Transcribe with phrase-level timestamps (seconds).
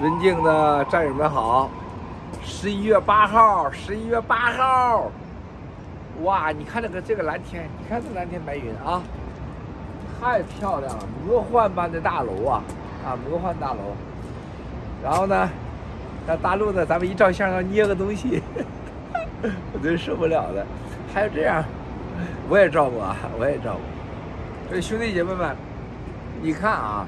[0.00, 1.68] 尊敬的战友们好，
[2.42, 5.10] 十一月八号，十一月八号，
[6.22, 6.50] 哇！
[6.50, 9.02] 你看这个这个蓝天，你看这蓝天白云啊，
[10.18, 12.62] 太漂亮了，魔幻般的大楼啊
[13.04, 13.94] 啊，魔幻大楼。
[15.04, 15.46] 然后呢，
[16.26, 18.42] 在大陆呢，咱们一照相要捏个东西，
[19.42, 20.64] 我真受不了了。
[21.12, 21.62] 还有这样，
[22.48, 23.80] 我也照过啊，我也照过。
[24.70, 25.54] 所以兄弟姐妹们，
[26.40, 27.06] 你看啊。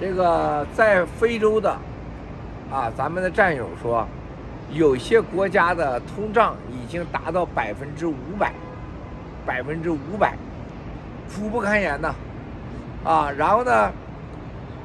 [0.00, 1.70] 这个在非洲的，
[2.72, 4.08] 啊，咱们的战友说，
[4.72, 8.50] 有些国家的通胀已经达到百分之五百，
[9.44, 10.34] 百分之五百，
[11.28, 12.14] 苦不堪言呐，
[13.04, 13.92] 啊，然后呢，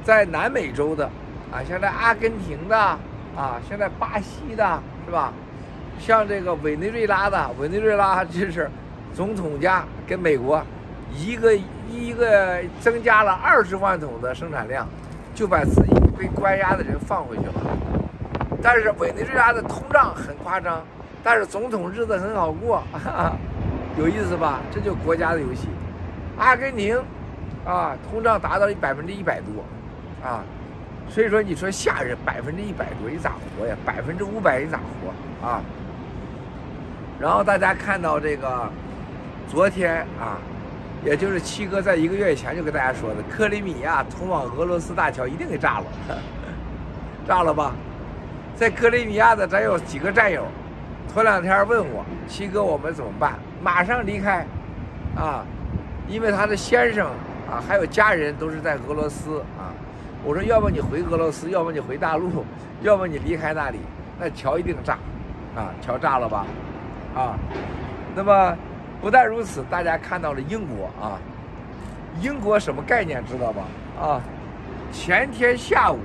[0.04, 1.06] 在南美洲的，
[1.50, 5.32] 啊，像在阿根廷的，啊，像在巴西的，是吧？
[5.98, 8.70] 像这个委内瑞拉的，委内瑞拉就是
[9.14, 10.62] 总统家跟美国
[11.16, 11.56] 一个
[11.90, 14.86] 一个增加了二十万桶的生产量。
[15.36, 17.54] 就把自己被关押的人放回去了，
[18.64, 20.82] 但是委内瑞拉的通胀很夸张，
[21.22, 23.38] 但是总统日子很好过，哈哈，
[24.00, 24.62] 有意思吧？
[24.72, 25.68] 这就国家的游戏。
[26.38, 26.98] 阿根廷，
[27.66, 29.62] 啊，通胀达到百分之一百多，
[30.26, 30.42] 啊，
[31.10, 33.76] 所以说你说吓人，百分之一百多你咋活呀？
[33.86, 35.62] 百分之五百你咋活啊？
[37.20, 38.70] 然后大家看到这个，
[39.50, 40.40] 昨天啊。
[41.06, 45.86] 也就是七哥在一个月以前就跟大家说的，克里米亚通往俄罗斯大桥一定给炸了，
[47.28, 47.76] 炸了吧？
[48.56, 50.44] 在克里米亚的咱有几个战友，
[51.14, 53.34] 头两天问我，七哥我们怎么办？
[53.62, 54.48] 马上离开，
[55.16, 55.46] 啊，
[56.08, 57.06] 因为他的先生
[57.48, 59.70] 啊还有家人都是在俄罗斯啊。
[60.24, 62.44] 我说要不你回俄罗斯，要不你回大陆，
[62.82, 63.78] 要不你离开那里，
[64.20, 64.98] 那桥一定炸，
[65.56, 66.48] 啊，桥炸了吧？
[67.14, 67.38] 啊，
[68.16, 68.58] 那么。
[69.06, 71.20] 不但如此，大家看到了英国啊，
[72.22, 73.62] 英国什么概念知道吧？
[74.02, 74.20] 啊，
[74.92, 76.00] 前天下午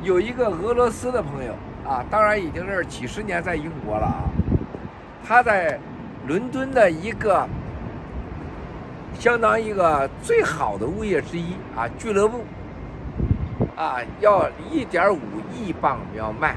[0.00, 1.52] 有一个俄罗斯的朋友
[1.84, 4.22] 啊，当然已经是几十年在英国了啊，
[5.26, 5.76] 他在
[6.28, 7.44] 伦敦的一个
[9.18, 12.44] 相当一个最好的物业之一啊俱乐部
[13.74, 15.18] 啊，要一点五
[15.52, 16.54] 亿镑要卖，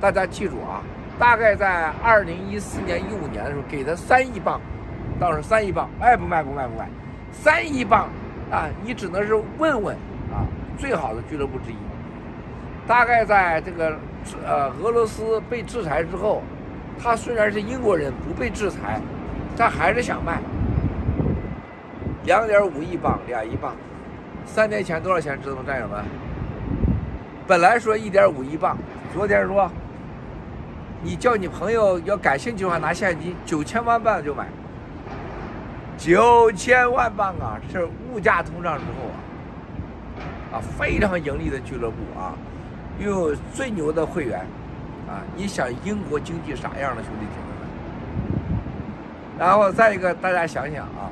[0.00, 0.80] 大家记住啊。
[1.20, 4.58] 大概在二零一四年、一五年的时候，给他三亿镑，
[5.20, 6.88] 到时三亿镑，卖，不卖不卖不卖，
[7.30, 8.08] 三亿镑
[8.50, 8.66] 啊！
[8.82, 9.94] 你只能是问问
[10.32, 10.48] 啊，
[10.78, 11.76] 最好的俱乐部之一。
[12.86, 13.98] 大概在这个
[14.46, 16.42] 呃俄罗斯被制裁之后，
[16.98, 18.98] 他虽然是英国人，不被制裁，
[19.58, 20.38] 但还是想卖。
[22.24, 23.76] 两点五亿镑，两亿镑，
[24.46, 25.38] 三年前多少钱？
[25.42, 26.02] 知道吗，战友们？
[27.46, 28.74] 本来说一点五亿镑，
[29.12, 29.70] 昨天说。
[31.02, 34.46] 你叫你朋友要感兴趣的话，拿现金九千万镑就买，
[35.96, 37.58] 九千万镑啊！
[37.72, 39.08] 是物价通胀之后
[40.52, 42.34] 啊，啊，非常盈利的俱乐部啊，
[42.98, 44.40] 又有最牛的会员
[45.08, 45.24] 啊！
[45.34, 48.58] 你想英国经济啥样的兄弟姐妹们？
[49.38, 51.08] 然后再一个，大家想想啊，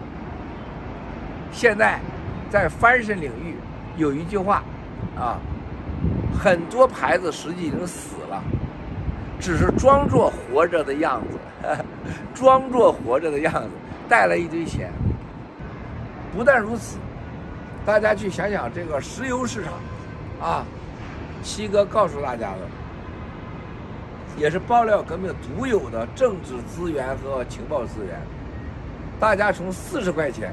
[1.50, 1.99] 现在
[2.50, 3.55] 在翻身领域
[3.97, 4.62] 有一句话
[5.19, 5.38] 啊，
[6.38, 8.43] 很多牌子实际已经死了。
[9.41, 11.84] 只是装作活着的样子，呵呵，
[12.34, 13.71] 装作活着的样子，
[14.09, 14.91] 带了一堆钱。
[16.37, 16.99] 不但如此，
[17.87, 19.72] 大家去想想这个石油市场，
[20.41, 20.65] 啊，
[21.43, 22.59] 七哥告诉大家的，
[24.37, 28.20] 也是爆料革命独有的政治资源和情报资源。
[29.19, 30.53] 大家从四十块钱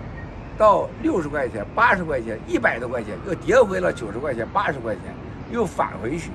[0.58, 5.04] 到六十块钱、八十块钱、一百多块钱，又跌回了九十块钱、八十块钱，
[5.52, 6.32] 又返回去，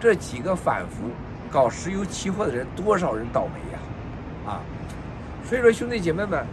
[0.00, 1.08] 这几个反复。
[1.50, 3.78] 搞石油期货的人多少人倒霉呀，
[4.46, 4.60] 啊，
[5.44, 6.44] 所以说兄弟姐妹们，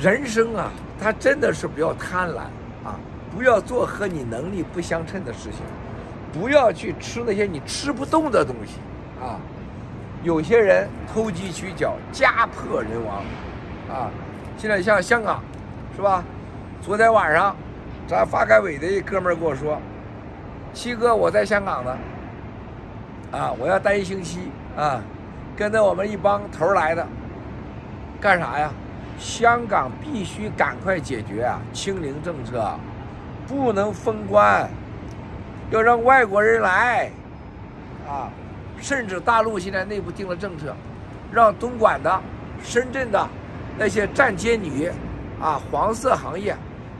[0.00, 0.70] 人生啊，
[1.00, 2.38] 他真的是不要贪婪
[2.84, 2.98] 啊，
[3.34, 5.60] 不要做和你能力不相称的事情，
[6.32, 8.78] 不要去吃那些你吃不动的东西
[9.22, 9.38] 啊。
[10.22, 13.22] 有些人投机取巧，家破人亡
[13.88, 14.10] 啊。
[14.56, 15.42] 现在像香港，
[15.94, 16.24] 是吧？
[16.80, 17.54] 昨天晚上，
[18.06, 19.78] 咱发改委的一哥们跟我说，
[20.72, 21.96] 七哥，我在香港呢。
[23.34, 23.52] 啊！
[23.58, 24.38] 我要待一星期
[24.76, 25.00] 啊，
[25.56, 27.04] 跟着我们一帮头来的，
[28.20, 28.70] 干啥呀？
[29.18, 31.60] 香港必须赶快解决啊！
[31.72, 32.78] 清零政策，
[33.46, 34.68] 不能封关，
[35.70, 37.10] 要让外国人来
[38.08, 38.30] 啊！
[38.80, 40.74] 甚至大陆现在内部定了政策，
[41.32, 42.20] 让东莞的、
[42.62, 43.28] 深圳的
[43.76, 44.90] 那些站街女
[45.40, 46.56] 啊、黄色行业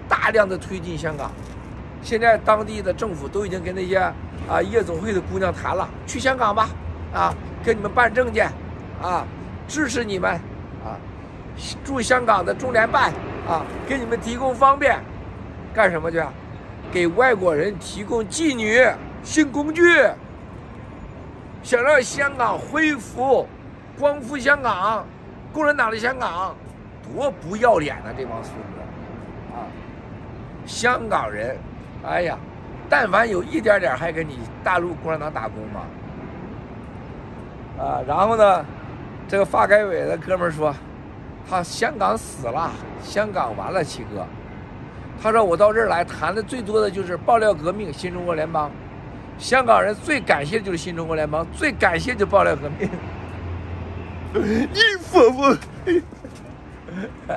[0.08, 1.30] 大量的推进香港。
[2.04, 6.68] 现在当地的政府都已经跟那些啊夜总会的姑娘谈了，去香港吧，
[7.14, 7.34] 啊，
[7.64, 8.52] 给你们办证件，
[9.02, 9.26] 啊，
[9.66, 10.32] 支持你们，
[10.84, 11.00] 啊，
[11.82, 13.10] 驻香港的中联办
[13.48, 15.02] 啊，给你们提供方便，
[15.72, 16.22] 干什么去？
[16.92, 18.86] 给外国人提供妓女、
[19.22, 19.82] 性工具，
[21.62, 23.48] 想让香港恢复、
[23.98, 25.06] 光复香港，
[25.54, 26.54] 共产党的香港，
[27.02, 28.12] 多不要脸啊！
[28.16, 29.64] 这帮孙子啊！
[30.66, 31.56] 香港人，
[32.06, 32.38] 哎呀，
[32.88, 35.80] 但凡有一点点还给你大陆共产党打工吗？
[37.78, 38.64] 啊，然后呢，
[39.26, 40.74] 这个发改委的哥们儿说，
[41.48, 42.70] 他香港死了，
[43.02, 44.26] 香港完了，七哥。
[45.22, 48.70] 他说：“我到这儿来谈的最多的就是爆料革命、新中国联邦。
[49.38, 52.90] 香港人最感谢的就是新中国联邦，最感谢就爆料革命。
[54.34, 55.56] 你服不？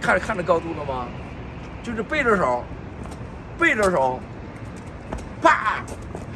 [0.00, 1.06] 看着看着高度了吗？
[1.88, 2.62] 就是背着手，
[3.58, 4.20] 背着手，
[5.40, 5.82] 啪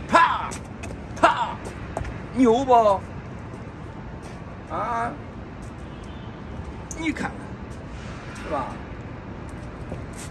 [0.08, 0.48] 啪
[1.20, 1.48] 啪，
[2.32, 2.72] 牛不？
[4.72, 5.12] 啊？
[6.98, 7.32] 你看看，
[8.42, 8.64] 是吧？”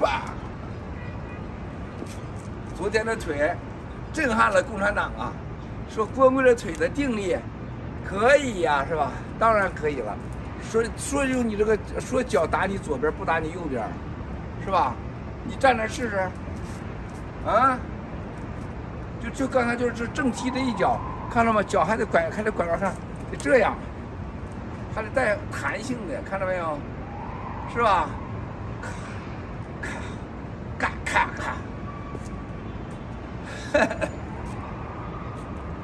[0.02, 0.24] 啪！
[2.76, 3.56] 昨天的腿
[4.12, 5.32] 震撼了共产党啊！
[5.88, 7.38] 说光棍的腿的定力
[8.04, 9.12] 可以呀，是吧？
[9.38, 10.18] 当然可以了。
[10.64, 13.88] 说说用你这个说脚打你左边不打你右边，
[14.66, 14.96] 是吧？
[15.46, 16.30] 你站那试试。
[17.46, 17.78] 啊！
[19.20, 21.00] 就就刚才就是正踢的一脚，
[21.32, 21.62] 看到吗？
[21.62, 22.92] 脚还得拐，还得拐弯看，
[23.32, 23.76] 得这样，
[24.96, 26.78] 还得带弹性的，看到没有？
[27.74, 28.10] 是吧？
[30.80, 31.56] 咔咔咔咔
[33.74, 33.80] 咔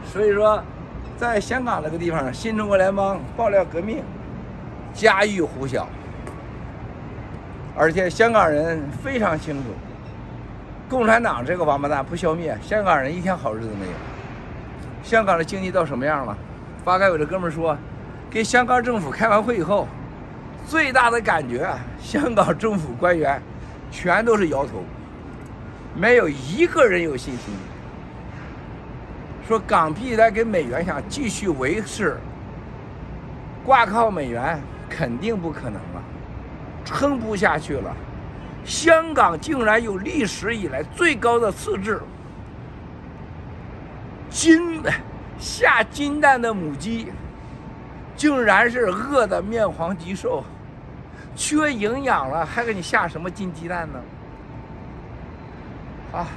[0.06, 0.64] 所以说，
[1.18, 4.04] 在香港这个地方，新中国联邦爆料革命，
[4.94, 5.88] 家喻户晓，
[7.78, 9.70] 而且香港人非常清楚，
[10.90, 13.92] 共产党这个王八蛋不消灭，香港人一天好日子没有。
[15.04, 16.36] 香港的经济到什么样了？
[16.84, 17.78] 发改委的哥们说，
[18.32, 19.88] 跟香港政府开完会以后，
[20.66, 23.40] 最大的感觉，香港政府官员
[23.92, 24.84] 全都是摇头，
[25.94, 27.54] 没有一个人有信心。
[29.48, 32.18] 说港币来跟美元想继续维持，
[33.64, 34.60] 挂靠美元
[34.90, 35.80] 肯定不可能，
[36.88, 37.94] 撑不下去了。
[38.64, 42.02] 香港竟然有历史以来最高的赤字，
[44.30, 44.92] 金的
[45.38, 47.12] 下金蛋的母鸡，
[48.16, 50.44] 竟然是饿得面黄肌瘦，
[51.36, 54.00] 缺营养了还给你下什么金鸡蛋呢？
[56.14, 56.28] 啊，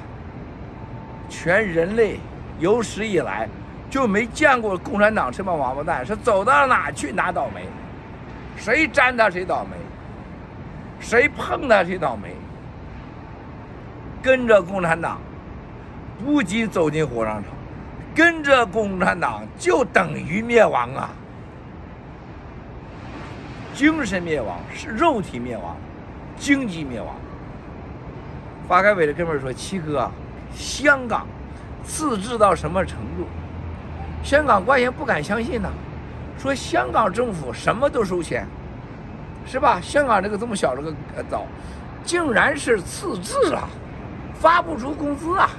[1.28, 2.18] 全人类。
[2.58, 3.48] 有史以来
[3.88, 7.66] 就没见过共产党这帮王八蛋，是走到哪去哪倒霉，
[8.54, 9.78] 谁沾他谁倒霉，
[11.00, 12.36] 谁碰他谁倒霉。
[14.22, 15.18] 跟着共产党，
[16.24, 17.44] 不仅走进火葬场，
[18.14, 21.10] 跟着共产党就等于灭亡啊！
[23.74, 25.74] 精神灭亡是肉体灭亡，
[26.36, 27.14] 经济灭亡。
[28.68, 30.10] 发改委的哥们说：“七哥，
[30.54, 31.26] 香港。”
[31.82, 33.26] 自治到什么程度？
[34.22, 35.70] 香港官员不敢相信呐，
[36.38, 38.46] 说香港政府什么都收钱，
[39.46, 39.80] 是吧？
[39.80, 40.92] 香港这个这么小这个
[41.30, 41.46] 岛，
[42.04, 43.68] 竟然是赤字啊，
[44.34, 45.50] 发不出工资啊，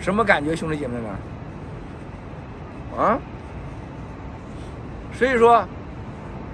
[0.00, 0.94] 什么感觉，兄弟姐妹
[2.96, 3.04] 们？
[3.04, 3.18] 啊？
[5.12, 5.66] 所以说，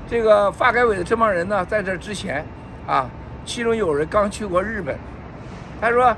[0.09, 2.45] 这个发改委的这帮人呢，在这之前
[2.87, 3.09] 啊，
[3.45, 4.99] 其中有人刚去过日本，
[5.81, 6.17] 他说。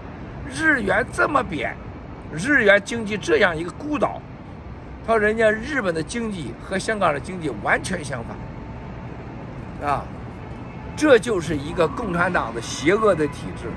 [0.48, 1.74] 日元这么贬，
[2.32, 4.22] 日元经济这样一个孤岛，
[5.04, 8.36] 他说人家日本的经济和香港的经济完全相反，
[9.86, 10.04] 啊，
[10.96, 13.70] 这就是一个共产党的邪恶的体制，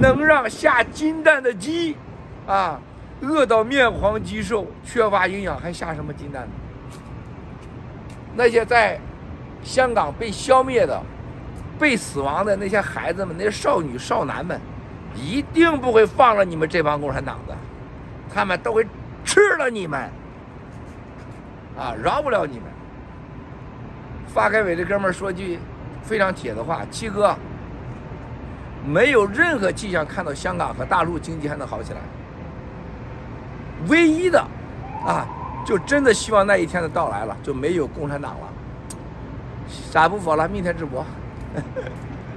[0.00, 1.96] 能让下金蛋的鸡，
[2.46, 2.78] 啊，
[3.20, 6.52] 饿到面黄肌瘦，缺乏营养，还下什么金蛋呢？
[8.36, 9.00] 那些在
[9.64, 11.02] 香港被消灭的、
[11.80, 14.60] 被死亡的那些孩子们、那些少女少男们。
[15.16, 17.56] 一定不会放了你们这帮共产党的，
[18.32, 18.86] 他们都会
[19.24, 20.08] 吃了你们，
[21.76, 22.69] 啊，饶不了你们。
[24.32, 25.58] 发改委的哥们说句
[26.02, 27.34] 非常铁的话：七哥，
[28.86, 31.98] 没有任何迹象看到香港和大陆经济还能好起来。
[33.88, 34.38] 唯一的，
[35.04, 35.26] 啊，
[35.66, 38.48] 就真的希望那一天的到来了，就没有共产党了。
[39.68, 41.04] 啥不服了，明天直播。